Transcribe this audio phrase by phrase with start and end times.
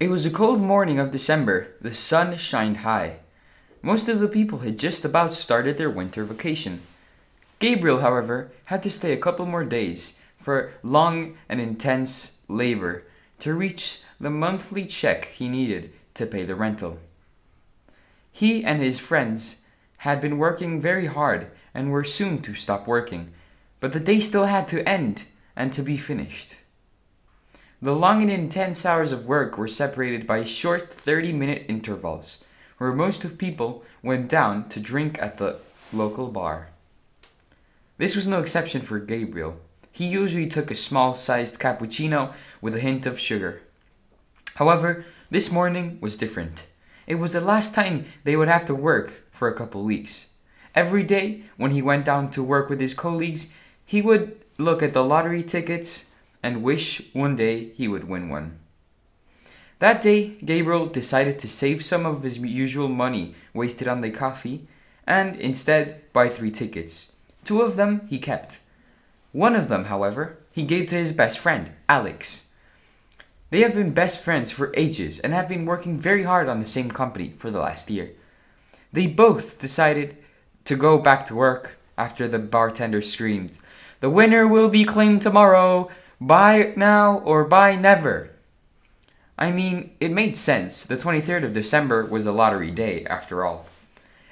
[0.00, 1.74] It was a cold morning of December.
[1.82, 3.18] The sun shined high.
[3.82, 6.80] Most of the people had just about started their winter vacation.
[7.58, 13.04] Gabriel, however, had to stay a couple more days for long and intense labor
[13.40, 16.98] to reach the monthly check he needed to pay the rental.
[18.32, 19.60] He and his friends
[19.98, 23.32] had been working very hard and were soon to stop working,
[23.80, 26.59] but the day still had to end and to be finished.
[27.82, 32.44] The long and intense hours of work were separated by short 30 minute intervals,
[32.76, 36.68] where most of people went down to drink at the local bar.
[37.96, 39.56] This was no exception for Gabriel.
[39.92, 43.62] He usually took a small sized cappuccino with a hint of sugar.
[44.56, 46.66] However, this morning was different.
[47.06, 50.32] It was the last time they would have to work for a couple weeks.
[50.74, 53.54] Every day, when he went down to work with his colleagues,
[53.86, 56.09] he would look at the lottery tickets
[56.42, 58.58] and wish one day he would win one.
[59.80, 64.66] That day, Gabriel decided to save some of his usual money wasted on the coffee
[65.06, 67.14] and instead buy three tickets.
[67.44, 68.60] Two of them he kept.
[69.32, 72.50] One of them, however, he gave to his best friend, Alex.
[73.50, 76.66] They have been best friends for ages and have been working very hard on the
[76.66, 78.10] same company for the last year.
[78.92, 80.16] They both decided
[80.64, 83.58] to go back to work after the bartender screamed,
[84.00, 85.90] The winner will be claimed tomorrow!
[86.22, 88.30] Buy now or buy never.
[89.38, 90.84] I mean, it made sense.
[90.84, 93.64] The 23rd of December was a lottery day, after all.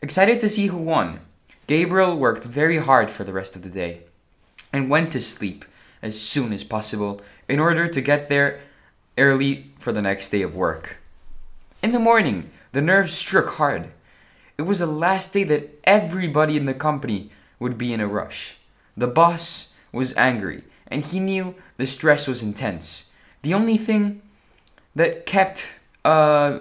[0.00, 1.18] Excited to see who won,
[1.66, 4.02] Gabriel worked very hard for the rest of the day
[4.72, 5.64] and went to sleep
[6.02, 8.60] as soon as possible in order to get there
[9.18, 10.98] early for the next day of work.
[11.82, 13.90] In the morning, the nerves struck hard.
[14.56, 18.58] It was the last day that everybody in the company would be in a rush.
[18.96, 23.10] The boss was angry and he knew the stress was intense.
[23.42, 24.22] The only thing
[24.94, 26.58] that kept uh,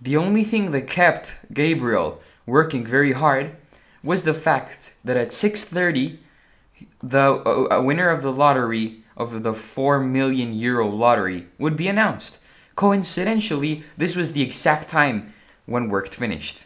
[0.00, 3.56] the only thing that kept Gabriel working very hard
[4.02, 6.18] was the fact that at 6:30
[7.02, 12.40] the uh, winner of the lottery of the 4 million euro lottery would be announced.
[12.74, 15.34] Coincidentally, this was the exact time
[15.66, 16.64] when work finished.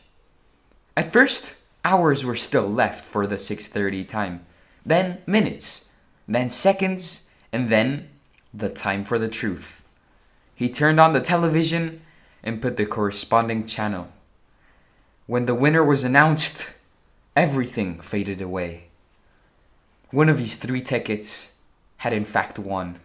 [0.97, 4.47] At first, hours were still left for the 6:30 time,
[4.87, 5.91] then minutes,
[6.27, 8.09] then seconds, and then
[8.53, 9.85] the time for the truth.
[10.55, 12.01] He turned on the television
[12.43, 14.13] and put the corresponding channel.
[15.27, 16.73] When the winner was announced,
[17.35, 18.89] everything faded away.
[20.11, 21.55] One of his three tickets
[21.99, 23.01] had in fact won.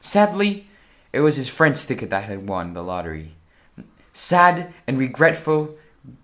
[0.00, 0.66] Sadly,
[1.12, 3.34] it was his friend's ticket that had won the lottery.
[4.12, 5.76] Sad and regretful,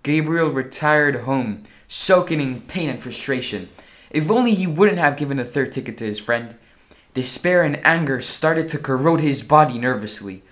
[0.03, 3.69] Gabriel retired home, soaking in pain and frustration.
[4.10, 6.56] If only he wouldn't have given the third ticket to his friend.
[7.14, 10.42] Despair and anger started to corrode his body nervously.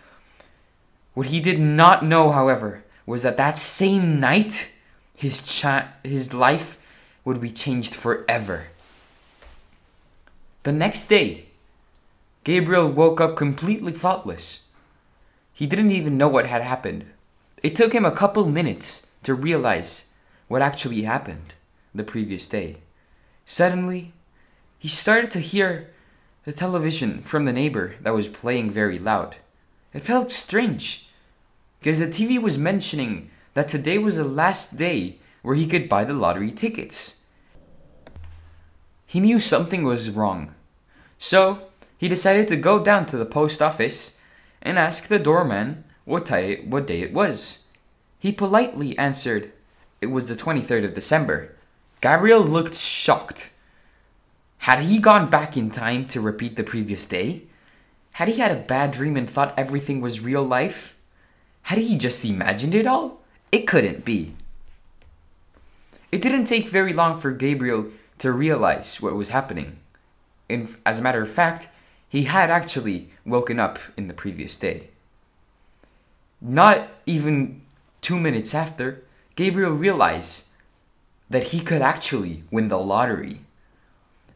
[1.15, 4.71] What he did not know, however, was that that same night,
[5.15, 6.78] his, cha- his life
[7.25, 8.66] would be changed forever.
[10.65, 11.47] The next day,
[12.45, 14.66] Gabriel woke up completely thoughtless.
[15.53, 17.06] He didn't even know what had happened.
[17.62, 20.11] It took him a couple minutes to realize
[20.49, 21.55] what actually happened
[21.95, 22.77] the previous day.
[23.49, 24.12] Suddenly,
[24.77, 25.89] he started to hear
[26.45, 29.37] the television from the neighbor that was playing very loud.
[29.95, 31.09] It felt strange
[31.79, 36.03] because the TV was mentioning that today was the last day where he could buy
[36.03, 37.23] the lottery tickets.
[39.07, 40.53] He knew something was wrong,
[41.17, 44.17] so he decided to go down to the post office
[44.61, 47.61] and ask the doorman what, day it was.
[48.19, 49.53] He politely answered
[50.01, 51.56] it was the 23rd of December
[52.01, 53.51] Gabriel looked shocked.
[54.59, 57.43] Had he gone back in time to repeat the previous day?
[58.13, 60.95] Had he had a bad dream and thought everything was real life?
[61.63, 63.21] Had he just imagined it all?
[63.51, 64.34] It couldn't be.
[66.13, 69.78] It didn't take very long for Gabriel to realize what was happening.
[70.48, 71.69] In, as a matter of fact,
[72.09, 74.89] he had actually woken up in the previous day.
[76.41, 77.63] Not even
[78.01, 79.03] two minutes after,
[79.34, 80.47] Gabriel realized
[81.28, 83.41] that he could actually win the lottery,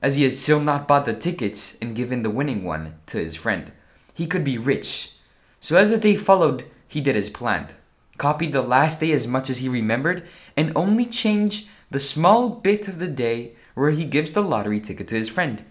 [0.02, 3.36] as he had still not bought the tickets and given the winning one to his
[3.36, 3.72] friend.
[4.14, 5.16] He could be rich.
[5.60, 7.74] So as the day followed, he did as planned,
[8.18, 10.24] copied the last day as much as he remembered,
[10.56, 15.08] and only changed the small bit of the day where he gives the lottery ticket
[15.08, 15.64] to his friend.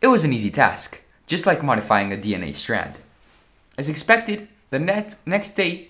[0.00, 2.98] It was an easy task, just like modifying a DNA strand.
[3.76, 5.88] As expected, the next, next day,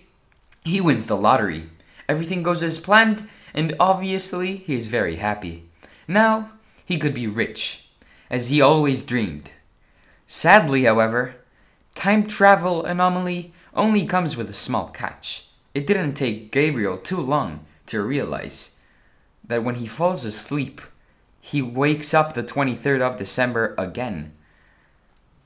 [0.64, 1.64] he wins the lottery.
[2.08, 5.64] Everything goes as planned, and obviously he is very happy.
[6.08, 6.50] Now
[6.84, 7.88] he could be rich,
[8.28, 9.50] as he always dreamed.
[10.26, 11.36] Sadly, however,
[11.94, 15.48] time travel anomaly only comes with a small catch.
[15.72, 18.78] It didn't take Gabriel too long to realize
[19.46, 20.80] that when he falls asleep,
[21.40, 24.32] he wakes up the 23rd of December again.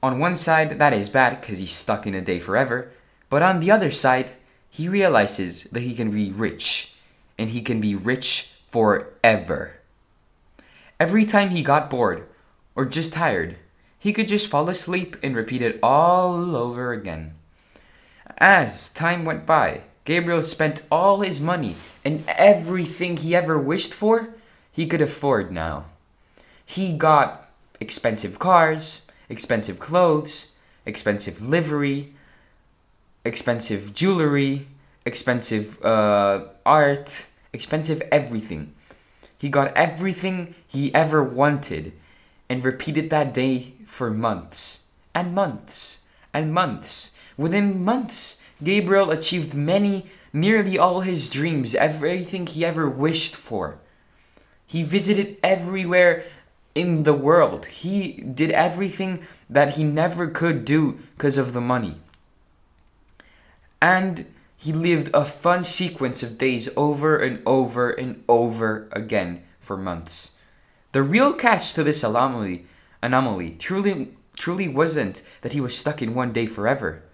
[0.02, 2.92] On one side, that is bad because he's stuck in a day forever,
[3.28, 4.32] but on the other side,
[4.70, 6.94] he realizes that he can be rich,
[7.38, 9.74] and he can be rich forever.
[11.00, 12.26] Every time he got bored
[12.74, 13.56] or just tired,
[13.98, 17.34] he could just fall asleep and repeat it all over again.
[18.38, 24.34] As time went by, Gabriel spent all his money and everything he ever wished for,
[24.72, 25.86] he could afford now.
[26.64, 27.50] He got
[27.80, 30.54] expensive cars, expensive clothes,
[30.86, 32.14] expensive livery,
[33.24, 34.68] expensive jewelry,
[35.08, 38.74] expensive uh, art, expensive everything.
[39.38, 41.92] He got everything he ever wanted
[42.48, 47.16] and repeated that day for months and months and months.
[47.36, 53.78] Within months, Gabriel achieved many, nearly all his dreams, everything he ever wished for.
[54.66, 56.24] He visited everywhere
[56.74, 57.66] in the world.
[57.66, 61.96] He did everything that he never could do because of the money.
[63.80, 64.26] And
[64.58, 70.36] he lived a fun sequence of days over and over and over again for months.
[70.92, 72.66] The real catch to this anomaly,
[73.00, 77.04] anomaly truly, truly wasn't that he was stuck in one day forever,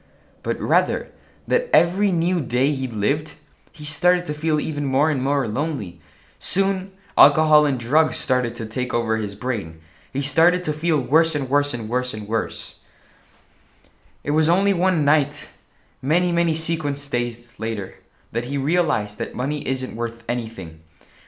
[0.42, 1.12] but rather
[1.46, 3.34] that every new day he lived,
[3.72, 6.00] he started to feel even more and more lonely.
[6.38, 9.80] Soon, alcohol and drugs started to take over his brain.
[10.14, 12.80] He started to feel worse and worse and worse and worse.
[14.22, 15.50] It was only one night
[16.04, 17.94] many, many sequence days later,
[18.30, 20.80] that he realized that money isn't worth anything.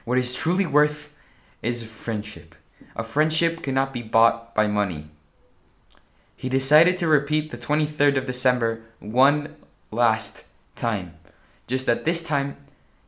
[0.05, 1.11] What is truly worth
[1.63, 2.53] is friendship.
[2.95, 5.09] A friendship cannot be bought by money.
[6.35, 9.55] He decided to repeat the 23rd of December one
[9.89, 10.45] last
[10.75, 11.15] time,
[11.65, 12.55] just that this time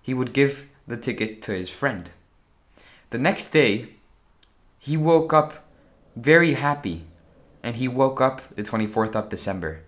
[0.02, 2.10] he would give the ticket to his friend.
[3.12, 3.90] The next day,
[4.80, 5.66] he woke up
[6.16, 7.06] very happy,
[7.62, 9.82] and he woke up the 24th of December.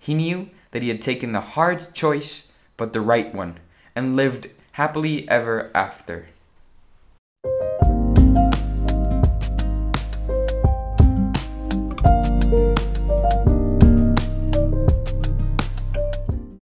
[0.00, 3.58] He knew that he had taken the hard choice, but the right one,
[3.94, 6.28] and lived happily ever after.